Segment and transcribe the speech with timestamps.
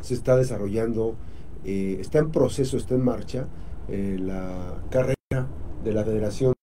[0.00, 1.16] se está desarrollando,
[1.64, 3.46] eh, está en proceso, está en marcha
[3.88, 5.48] eh, la carrera
[5.84, 6.54] de la Federación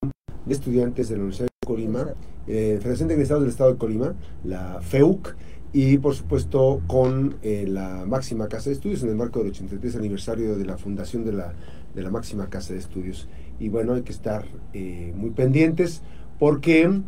[0.46, 2.08] de Estudiantes de la Universidad de Colima,
[2.48, 5.36] eh, Federación de Egresados del Estado de Colima, la FEUC,
[5.74, 10.56] y por supuesto con la máxima casa de estudios en el marco del 83 aniversario
[10.56, 11.54] de la fundación de la,
[11.94, 13.28] de la máxima casa de estudios.
[13.60, 16.02] Y bueno, hay que estar muy pendientes
[16.40, 17.02] porque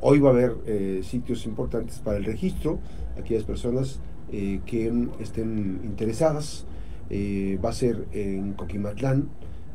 [0.00, 2.80] hoy va a haber sitios importantes para el registro,
[3.16, 4.00] aquellas personas
[4.32, 6.66] eh, que estén interesadas.
[7.10, 9.28] Eh, va a ser en Coquimatlán,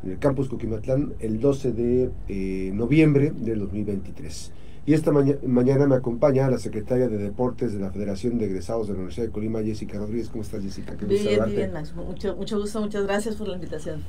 [0.04, 4.52] en el campus Coquimatlán, el 12 de eh, noviembre del 2023.
[4.86, 8.92] Y esta mañana me acompaña la secretaria de Deportes de la Federación de Egresados de
[8.92, 10.28] la Universidad de Colima, Jessica Rodríguez.
[10.28, 10.94] ¿Cómo estás, Jessica?
[10.96, 11.94] Qué bien, bien, Max.
[11.96, 14.02] Mucho, mucho gusto, muchas gracias por la invitación.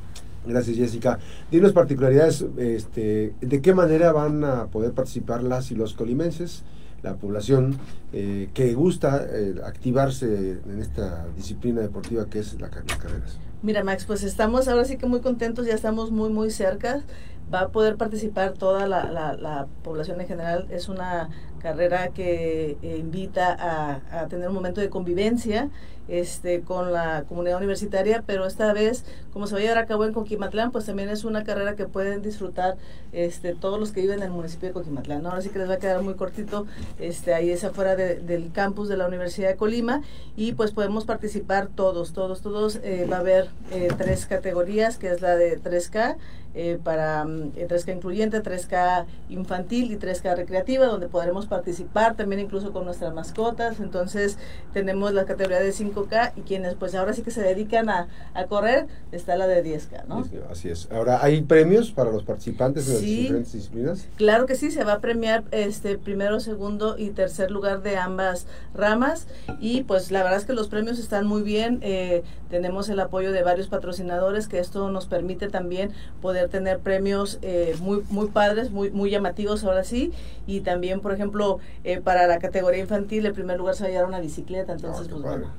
[0.45, 1.17] Gracias, Jessica.
[1.49, 6.63] Dinos particularidades, este, ¿de qué manera van a poder participar las y los colimenses?
[7.05, 7.77] La población
[8.13, 13.37] eh, que gusta eh, activarse en esta disciplina deportiva que es la, las carreras.
[13.61, 17.03] Mira, Max, pues estamos ahora sí que muy contentos, ya estamos muy, muy cerca.
[17.53, 20.67] Va a poder participar toda la, la, población en general.
[20.69, 21.29] Es una
[21.61, 25.69] carrera que eh, invita a, a, tener un momento de convivencia
[26.07, 30.05] este, con la comunidad universitaria, pero esta vez, como se va a llevar a cabo
[30.05, 32.77] en Coquimatlán, pues también es una carrera que pueden disfrutar
[33.11, 35.25] este, todos los que viven en el municipio de Coquimatlán.
[35.25, 36.67] Ahora sí que les va a quedar muy cortito,
[36.99, 40.01] este, ahí es afuera del campus de la Universidad de Colima,
[40.35, 42.79] y pues podemos participar todos, todos, todos.
[42.83, 46.17] Eh, va a haber eh, tres categorías, que es la de 3K,
[46.53, 52.71] eh, para 3K mm, incluyente, 3K infantil y 3K recreativa, donde podremos participar también incluso
[52.71, 53.79] con nuestras mascotas.
[53.79, 54.37] Entonces
[54.73, 58.45] tenemos la categoría de 5K y quienes pues ahora sí que se dedican a, a
[58.45, 60.25] correr, está la de 10K, ¿no?
[60.49, 60.89] Así es.
[60.91, 64.07] Ahora, ¿hay premios para los participantes de las diferentes disciplinas?
[64.17, 68.47] Claro que sí, se va a premiar este primero, segundo y tercer lugar de ambas
[68.73, 69.27] ramas
[69.59, 71.79] y pues la verdad es que los premios están muy bien.
[71.81, 77.24] Eh, tenemos el apoyo de varios patrocinadores que esto nos permite también poder tener premios
[77.41, 80.11] eh, muy, muy padres, muy, muy llamativos ahora sí.
[80.47, 83.91] Y también, por ejemplo, eh, para la categoría infantil, en primer lugar se va a
[83.91, 84.73] llevar una bicicleta.
[84.73, 85.51] Entonces, pues bueno.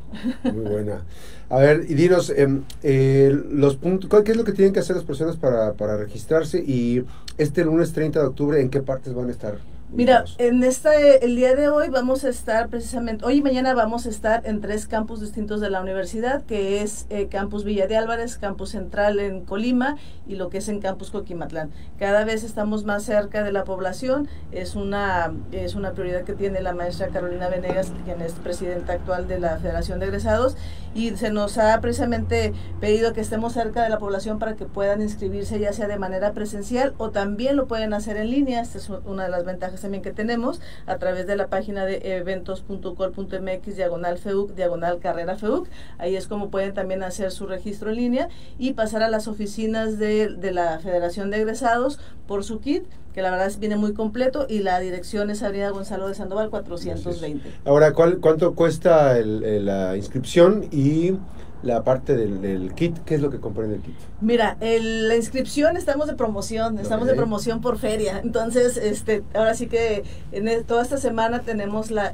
[0.45, 1.05] Muy buena.
[1.49, 4.97] A ver, y dinos, em, eh, los puntos, ¿qué es lo que tienen que hacer
[4.97, 6.59] las personas para, para registrarse?
[6.59, 7.05] Y
[7.39, 9.59] este lunes 30 de octubre, ¿en qué partes van a estar?
[9.93, 14.05] Mira, en este, el día de hoy vamos a estar precisamente, hoy y mañana vamos
[14.07, 17.97] a estar en tres campus distintos de la universidad, que es eh, Campus Villa de
[17.97, 19.97] Álvarez, Campus Central en Colima
[20.27, 21.71] y lo que es en Campus Coquimatlán.
[22.01, 26.61] Cada vez estamos más cerca de la población, es una, es una prioridad que tiene
[26.63, 30.57] la maestra Carolina Venegas, quien es presidenta actual de la Federación de Egresados,
[30.97, 35.03] y se nos ha precisamente pedido que estemos cerca de la población para que puedan
[35.03, 38.89] inscribirse ya sea de manera presencial o también lo pueden hacer en línea, esta es
[39.05, 44.17] una de las ventajas también que tenemos a través de la página de eventos.col.mx diagonal
[44.17, 45.69] FEUC, diagonal carrera FEUC.
[45.99, 48.29] Ahí es como pueden también hacer su registro en línea
[48.59, 52.85] y pasar a las oficinas de, de la Federación de Egresados por su kit
[53.17, 57.51] que la verdad viene muy completo y la dirección es Avenida Gonzalo de Sandoval 420.
[57.65, 61.15] Ahora, ¿cuál, ¿cuánto cuesta la inscripción y
[61.63, 63.95] la parte del, kit, ¿qué es lo que comprende el kit?
[64.21, 69.67] Mira, la inscripción estamos de promoción, estamos de promoción por feria, entonces este, ahora sí
[69.67, 72.13] que en e, toda esta semana tenemos la,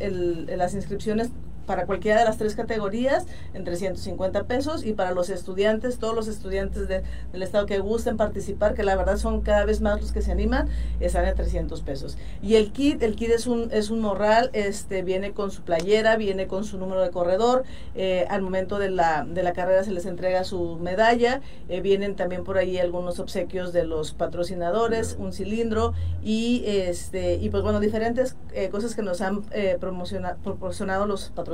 [0.56, 1.30] las inscripciones
[1.66, 6.28] para cualquiera de las tres categorías en 350 pesos y para los estudiantes, todos los
[6.28, 10.22] estudiantes del estado que gusten participar, que la verdad son cada vez más los que
[10.22, 10.68] se animan,
[11.00, 12.18] están en 300 pesos.
[12.42, 16.16] Y el kit, el kit es un, es un morral, este, viene con su playera,
[16.16, 19.92] viene con su número de corredor, eh, al momento de la, de la carrera se
[19.92, 25.32] les entrega su medalla, eh, vienen también por ahí algunos obsequios de los patrocinadores, un
[25.32, 29.42] cilindro y, este, y pues bueno, diferentes eh, cosas que nos han
[30.42, 31.51] proporcionado los patrocinadores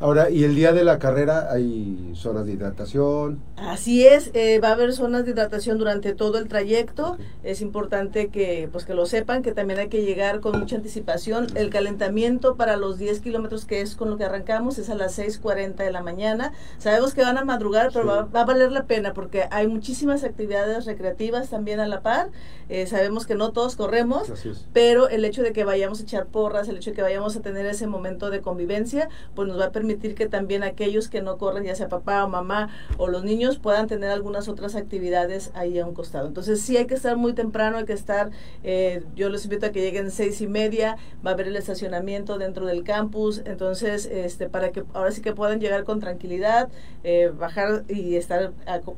[0.00, 3.40] Ahora, ¿y el día de la carrera hay zonas de hidratación?
[3.56, 7.18] Así es, eh, va a haber zonas de hidratación durante todo el trayecto.
[7.42, 11.46] Es importante que, pues, que lo sepan, que también hay que llegar con mucha anticipación.
[11.54, 15.18] El calentamiento para los 10 kilómetros, que es con lo que arrancamos, es a las
[15.18, 16.52] 6.40 de la mañana.
[16.78, 20.84] Sabemos que van a madrugar, pero va, a valer la pena porque hay muchísimas actividades
[20.86, 22.30] recreativas también a la par.
[22.68, 24.32] Eh, sabemos que no todos corremos,
[24.72, 27.40] pero el hecho de que vayamos a echar porras, el hecho de que vayamos a
[27.40, 29.01] tener ese momento de convivencia,
[29.34, 32.28] pues nos va a permitir que también aquellos que no corren, ya sea papá o
[32.28, 32.68] mamá
[32.98, 36.26] o los niños, puedan tener algunas otras actividades ahí a un costado.
[36.26, 38.30] Entonces sí hay que estar muy temprano, hay que estar,
[38.62, 42.38] eh, yo les invito a que lleguen seis y media, va a haber el estacionamiento
[42.38, 46.68] dentro del campus, entonces este para que ahora sí que puedan llegar con tranquilidad,
[47.04, 48.52] eh, bajar y estar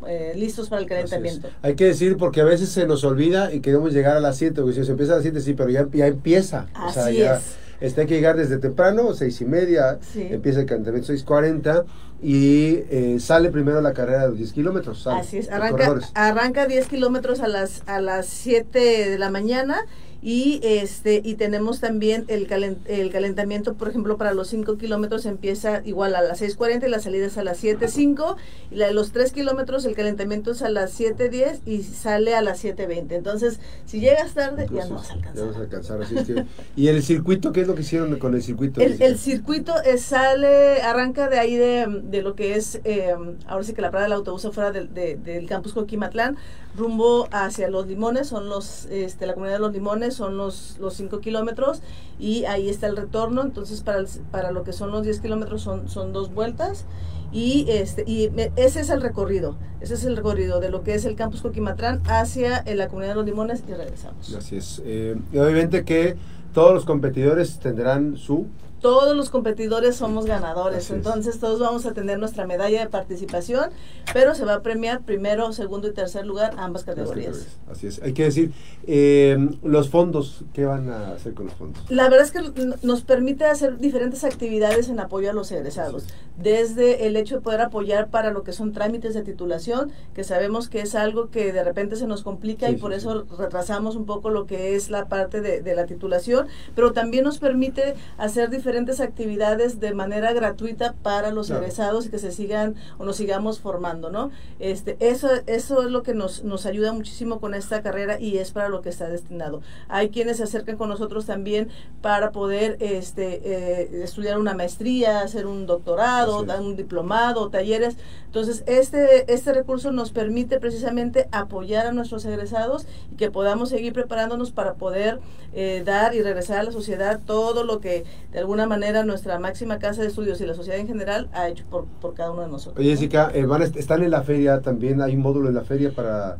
[0.06, 1.48] eh, listos para el calentamiento.
[1.62, 4.60] Hay que decir porque a veces se nos olvida y queremos llegar a las 7,
[4.60, 6.66] porque si se empieza a las 7 sí, pero ya, ya empieza.
[6.74, 11.84] Así es Este, hay que llegar desde temprano, seis y media, empieza el calentamiento 6.40
[12.22, 15.06] y eh, sale primero la carrera de los 10 kilómetros.
[15.06, 19.84] Así es, arranca, arranca 10 kilómetros a las, a las 7 de la mañana
[20.24, 22.48] y este y tenemos también el,
[22.86, 26.98] el calentamiento, por ejemplo, para los 5 kilómetros empieza igual a las 6.40 y la
[26.98, 28.36] salida es a las 7.05
[28.70, 32.40] y la de los 3 kilómetros el calentamiento es a las 7.10 y sale a
[32.40, 33.12] las 7.20.
[33.12, 35.54] Entonces, si llegas tarde, ya no vas a alcanzar.
[35.54, 38.80] a alcanzar así que, ¿Y el circuito qué es lo que hicieron con el circuito?
[38.80, 43.14] El, circuito sale, arranca de ahí de, de lo que es, eh,
[43.46, 46.38] ahora sí que la parada del autobús afuera del campus Coquimatlán,
[46.76, 50.94] rumbo hacia Los Limones, son los, este, la comunidad de Los Limones, son los, los
[50.94, 51.82] 5 kilómetros
[52.18, 55.88] y ahí está el retorno, entonces para, para lo que son los 10 kilómetros son,
[55.88, 56.86] son dos vueltas
[57.32, 61.04] y, este, y ese es el recorrido, ese es el recorrido de lo que es
[61.04, 64.32] el campus Coquimatrán hacia eh, la comunidad de Los Limones y regresamos.
[64.34, 66.16] Así es, eh, obviamente que
[66.52, 68.46] todos los competidores tendrán su
[68.84, 73.70] todos los competidores somos ganadores, entonces todos vamos a tener nuestra medalla de participación,
[74.12, 77.46] pero se va a premiar primero, segundo y tercer lugar ambas categorías.
[77.72, 78.52] Así es, hay que decir,
[78.86, 81.82] eh, los fondos, ¿qué van a hacer con los fondos?
[81.88, 86.04] La verdad es que nos permite hacer diferentes actividades en apoyo a los egresados,
[86.36, 90.68] desde el hecho de poder apoyar para lo que son trámites de titulación, que sabemos
[90.68, 94.28] que es algo que de repente se nos complica y por eso retrasamos un poco
[94.28, 98.73] lo que es la parte de, de la titulación, pero también nos permite hacer diferentes
[98.74, 103.60] diferentes actividades de manera gratuita para los egresados y que se sigan o nos sigamos
[103.60, 104.32] formando, ¿no?
[104.58, 108.50] Este, eso, eso es lo que nos, nos ayuda muchísimo con esta carrera y es
[108.50, 109.62] para lo que está destinado.
[109.86, 111.68] Hay quienes se acercan con nosotros también
[112.02, 117.96] para poder este, eh, estudiar una maestría, hacer un doctorado, dar un diplomado, talleres.
[118.26, 123.92] Entonces, este, este recurso nos permite precisamente apoyar a nuestros egresados y que podamos seguir
[123.92, 125.20] preparándonos para poder
[125.52, 129.78] eh, dar y regresar a la sociedad todo lo que de alguna manera nuestra máxima
[129.78, 132.48] casa de estudios y la sociedad en general ha hecho por, por cada uno de
[132.48, 132.78] nosotros.
[132.78, 133.46] Oye, Jessica, eh,
[133.76, 136.38] están en la feria también, hay un módulo en la feria para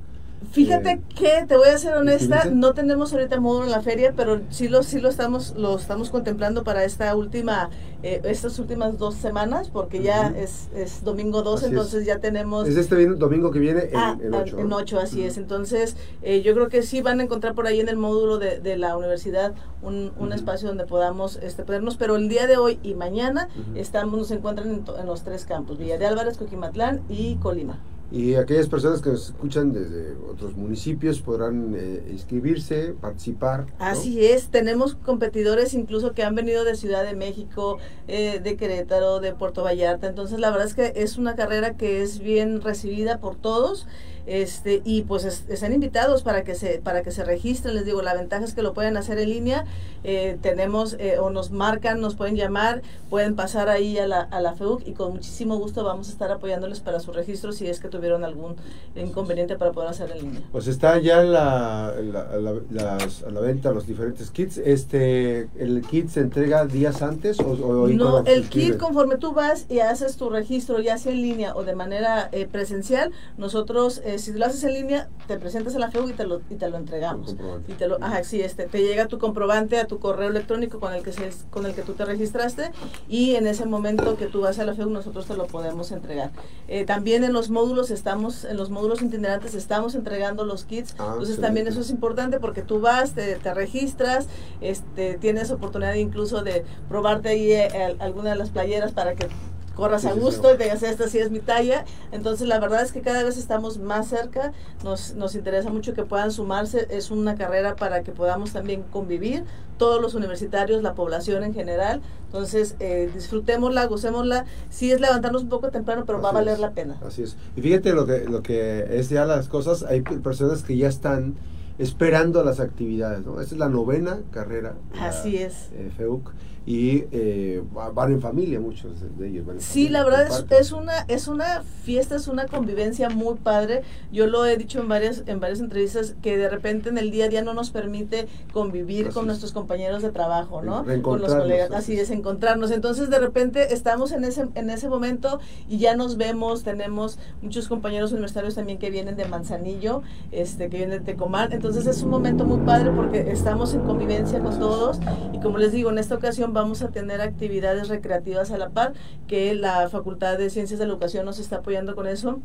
[0.52, 4.12] Fíjate eh, que, te voy a ser honesta, no tenemos ahorita módulo en la feria,
[4.16, 7.70] pero sí lo, sí lo estamos, lo estamos contemplando para esta última,
[8.02, 12.68] eh, estas últimas dos semanas, porque ya es, es, domingo 2, entonces ya tenemos...
[12.68, 14.58] Es este domingo que viene en, ah, 8.
[14.58, 15.36] En 8, así es.
[15.36, 18.60] Entonces, eh, yo creo que sí van a encontrar por ahí en el módulo de,
[18.60, 22.78] de la universidad un, un espacio donde podamos este, podernos, pero el día de hoy
[22.82, 27.36] y mañana estamos, nos encuentran en, en los tres campos, Villa de Álvarez, Coquimatlán y
[27.36, 27.78] Colima.
[28.12, 33.66] Y aquellas personas que nos escuchan desde otros municipios podrán eh, inscribirse, participar.
[33.78, 39.20] Así es, tenemos competidores incluso que han venido de Ciudad de México, eh, de Querétaro,
[39.20, 40.06] de Puerto Vallarta.
[40.06, 43.86] Entonces la verdad es que es una carrera que es bien recibida por todos
[44.26, 47.74] este y pues están invitados para que se para que se registren.
[47.74, 49.64] Les digo la ventaja es que lo pueden hacer en línea.
[50.02, 54.40] Eh, tenemos eh, o nos marcan nos pueden llamar pueden pasar ahí a la, a
[54.40, 57.80] la FEUC y con muchísimo gusto vamos a estar apoyándoles para su registro si es
[57.80, 58.56] que tuvieron algún
[58.96, 60.40] inconveniente para poder hacer en línea.
[60.52, 64.58] Pues está ya la, la, las, a la venta los diferentes kits.
[64.58, 69.80] Este el kit se entrega días antes o, no el kit conforme tú vas y
[69.80, 74.32] haces tu registro ya sea en línea o de manera eh, presencial nosotros eh, si
[74.32, 76.76] lo haces en línea, te presentas a la FEU y te lo, y te lo
[76.76, 77.36] entregamos.
[77.68, 80.92] Y te lo, ajá, sí, este, te llega tu comprobante a tu correo electrónico con
[80.92, 82.70] el que se, con el que tú te registraste
[83.08, 86.30] y en ese momento que tú vas a la FEU nosotros te lo podemos entregar.
[86.68, 91.10] Eh, también en los módulos estamos, en los módulos itinerantes estamos entregando los kits, ah,
[91.12, 94.28] entonces también eso es importante porque tú vas, te, te registras,
[94.60, 99.28] este, tienes oportunidad incluso de probarte ahí eh, alguna de las playeras para que
[99.74, 101.84] corras a gusto y digas, esta sí es mi talla.
[102.12, 104.52] Entonces, la verdad es que cada vez estamos más cerca,
[104.82, 109.44] nos, nos interesa mucho que puedan sumarse, es una carrera para que podamos también convivir,
[109.78, 112.00] todos los universitarios, la población en general.
[112.26, 114.44] Entonces, eh, disfrutémosla, gocémosla.
[114.70, 116.96] Sí es levantarnos un poco temprano, pero va a valer la pena.
[117.06, 117.36] Así es.
[117.56, 121.34] Y fíjate lo que, lo que es ya las cosas, hay personas que ya están
[121.78, 123.40] esperando las actividades, ¿no?
[123.40, 124.74] Esta es la novena carrera.
[125.00, 125.70] Así es.
[125.72, 126.30] Eh, FEUC
[126.66, 129.44] y eh, van en familia muchos de ellos.
[129.58, 133.82] sí, la verdad es, es, una es una fiesta, es una convivencia muy padre.
[134.12, 137.26] Yo lo he dicho en varias en varias entrevistas que de repente en el día
[137.26, 140.86] a día no nos permite convivir con nuestros compañeros de trabajo, ¿no?
[141.02, 142.70] Con los colegas, así es, encontrarnos.
[142.70, 147.68] Entonces de repente estamos en ese en ese momento y ya nos vemos, tenemos muchos
[147.68, 150.02] compañeros universitarios también que vienen de Manzanillo,
[150.32, 151.52] este que vienen de Tecomán.
[151.52, 155.00] Entonces es un momento muy padre porque estamos en convivencia con todos
[155.32, 158.92] y como les digo, en esta ocasión vamos a tener actividades recreativas a la par,
[159.26, 162.40] que la Facultad de Ciencias de la Educación nos está apoyando con eso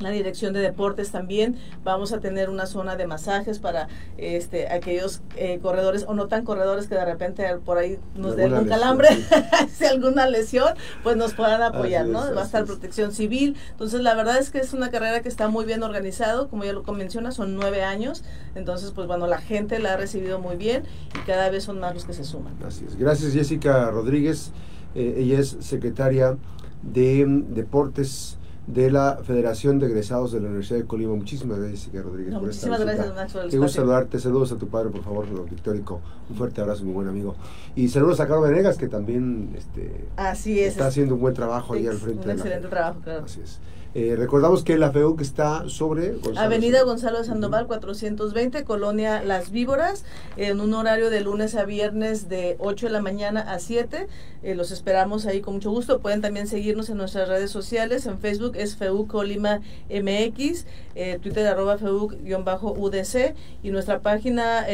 [0.00, 1.56] la dirección de deportes también.
[1.84, 6.44] Vamos a tener una zona de masajes para este aquellos eh, corredores o no tan
[6.44, 9.08] corredores que de repente por ahí nos dé algún calambre
[9.72, 13.56] si alguna lesión pues nos puedan apoyar no va a estar protección civil.
[13.70, 16.48] Entonces la verdad es que es una carrera que está muy bien organizado.
[16.48, 18.24] Como ya lo menciona son nueve años.
[18.54, 21.94] Entonces pues bueno la gente la ha recibido muy bien y cada vez son más
[21.94, 22.54] los que se suman.
[22.66, 22.96] Así es.
[22.96, 24.52] Gracias Jessica Rodríguez.
[24.94, 26.36] Eh, ella es secretaria
[26.82, 28.39] de mm, deportes
[28.72, 31.14] de la Federación de Egresados de la Universidad de Colima.
[31.14, 34.18] Muchísimas gracias, Jessica Rodríguez, por muchísimas gracias, Max, Qué gusto saludarte.
[34.18, 36.00] Saludos a tu padre, por favor, don Victórico.
[36.28, 37.34] Un fuerte abrazo, mi buen amigo.
[37.74, 41.74] Y saludos a Carlos Venegas, que también este, Así es, está haciendo un buen trabajo
[41.74, 42.24] ahí al frente.
[42.24, 43.24] Un excelente trabajo, claro.
[43.24, 43.58] Así es.
[43.92, 50.04] Eh, recordamos que la FEUC está sobre Avenida Gonzalo de Sandoval 420, Colonia Las Víboras,
[50.36, 54.06] en un horario de lunes a viernes de 8 de la mañana a 7.
[54.42, 55.98] Eh, los esperamos ahí con mucho gusto.
[55.98, 58.06] Pueden también seguirnos en nuestras redes sociales.
[58.06, 64.66] En Facebook es FEUC Colima MX, eh, Twitter arroba FEUC-UDC y nuestra página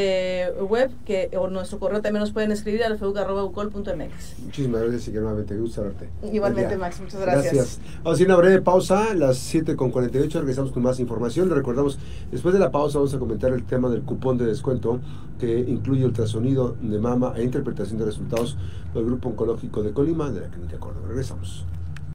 [0.61, 4.39] web que o nuestro correo también nos pueden escribir al FEUC arroba ucol.mx.
[4.45, 6.11] Muchísimas gracias y que nuevamente gusto verte.
[6.31, 7.55] Igualmente, Max, muchas gracias.
[7.55, 7.81] Gracias.
[7.97, 11.51] Vamos a hacer una breve pausa las 7 con 48 regresamos con más información.
[11.51, 11.99] Recordamos,
[12.31, 15.01] después de la pausa vamos a comentar el tema del cupón de descuento
[15.39, 18.57] que incluye ultrasonido de mama e interpretación de resultados
[18.95, 21.09] del Grupo Oncológico de Colima de la Clínica Córdoba.
[21.09, 21.65] Regresamos.